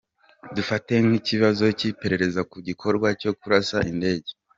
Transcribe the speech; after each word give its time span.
Dufate 0.55 0.93
nk’ikibazo 1.05 1.63
cy’iperereza 1.79 2.41
ku 2.51 2.57
gikorwa 2.67 3.07
cyo 3.21 3.31
kurasa 3.39 3.77
indege. 3.91 4.29